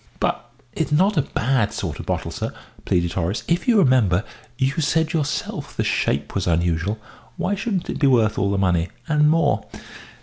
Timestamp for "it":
7.87-7.99